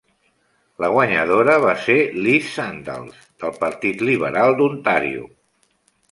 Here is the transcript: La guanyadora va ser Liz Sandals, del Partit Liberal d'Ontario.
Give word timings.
La 0.83 0.87
guanyadora 0.93 1.57
va 1.65 1.73
ser 1.83 1.97
Liz 2.27 2.47
Sandals, 2.53 3.19
del 3.43 3.53
Partit 3.65 4.01
Liberal 4.11 4.55
d'Ontario. 4.63 5.27